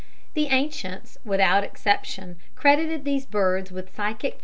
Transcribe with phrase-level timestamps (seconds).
[0.33, 4.39] The ancients without exception credited these birds with psychic properties.